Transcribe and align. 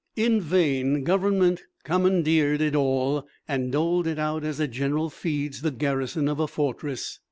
In 0.15 0.41
vain 0.41 1.03
Government 1.03 1.61
commandeered 1.83 2.59
it 2.59 2.73
all 2.73 3.27
and 3.47 3.71
doled 3.71 4.07
it 4.07 4.17
out 4.17 4.43
as 4.43 4.59
a 4.59 4.67
general 4.67 5.11
feeds 5.11 5.61
the 5.61 5.69
garrison 5.69 6.27
of 6.27 6.39
a 6.39 6.47
fortress. 6.47 7.19